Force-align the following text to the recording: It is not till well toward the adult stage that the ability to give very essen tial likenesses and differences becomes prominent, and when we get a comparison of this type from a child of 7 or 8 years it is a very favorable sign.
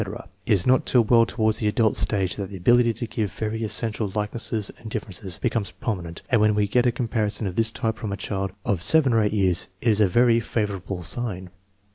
It 0.01 0.29
is 0.53 0.65
not 0.65 0.87
till 0.87 1.03
well 1.03 1.27
toward 1.27 1.57
the 1.57 1.67
adult 1.67 1.95
stage 1.95 2.35
that 2.37 2.49
the 2.49 2.57
ability 2.57 2.91
to 2.93 3.05
give 3.05 3.31
very 3.31 3.63
essen 3.63 3.91
tial 3.91 4.15
likenesses 4.15 4.71
and 4.79 4.89
differences 4.89 5.37
becomes 5.37 5.69
prominent, 5.69 6.23
and 6.31 6.41
when 6.41 6.55
we 6.55 6.65
get 6.67 6.87
a 6.87 6.91
comparison 6.91 7.45
of 7.45 7.55
this 7.55 7.69
type 7.71 7.99
from 7.99 8.11
a 8.11 8.17
child 8.17 8.51
of 8.65 8.81
7 8.81 9.13
or 9.13 9.21
8 9.21 9.31
years 9.31 9.67
it 9.79 9.89
is 9.89 10.01
a 10.01 10.07
very 10.07 10.39
favorable 10.39 11.03
sign. 11.03 11.51